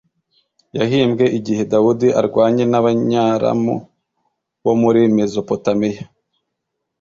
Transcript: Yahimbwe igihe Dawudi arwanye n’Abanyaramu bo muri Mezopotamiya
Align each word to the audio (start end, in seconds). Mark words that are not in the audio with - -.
Yahimbwe 0.77 1.25
igihe 1.37 1.61
Dawudi 1.71 2.07
arwanye 2.19 2.63
n’Abanyaramu 2.71 3.75
bo 4.63 4.73
muri 4.81 5.01
Mezopotamiya 5.17 6.03